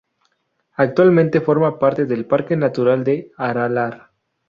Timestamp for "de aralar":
3.03-4.09